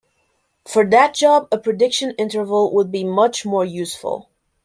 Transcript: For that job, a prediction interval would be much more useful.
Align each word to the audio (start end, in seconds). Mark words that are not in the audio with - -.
For 0.67 0.83
that 0.89 1.13
job, 1.13 1.47
a 1.51 1.59
prediction 1.59 2.15
interval 2.17 2.73
would 2.73 2.91
be 2.91 3.03
much 3.03 3.45
more 3.45 3.63
useful. 3.63 4.31